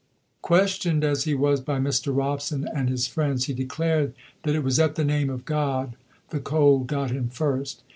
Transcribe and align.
Questioned 0.41 1.03
as 1.03 1.25
he 1.25 1.35
was 1.35 1.61
by 1.61 1.77
Mr. 1.77 2.17
Robson 2.17 2.67
and 2.73 2.89
his 2.89 3.05
friends, 3.05 3.43
he 3.45 3.53
declared 3.53 4.15
that 4.41 4.55
it 4.55 4.63
was 4.63 4.79
at 4.79 4.95
the 4.95 5.05
name 5.05 5.29
of 5.29 5.45
God 5.45 5.95
the 6.31 6.39
cold 6.39 6.87
got 6.87 7.11
him 7.11 7.29
first. 7.29 7.83